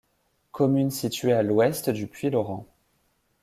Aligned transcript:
Commune 0.51 0.89
située 0.89 1.33
à 1.33 1.43
l'ouest 1.43 1.91
de 1.91 2.05
Puylaurens. 2.05 2.65